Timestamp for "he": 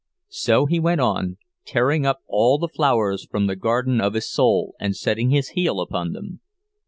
0.65-0.79